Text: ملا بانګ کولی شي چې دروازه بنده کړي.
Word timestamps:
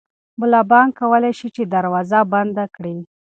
ملا 0.39 0.61
بانګ 0.71 0.89
کولی 0.99 1.33
شي 1.39 1.47
چې 1.55 1.63
دروازه 1.73 2.19
بنده 2.31 2.65
کړي. 2.75 2.95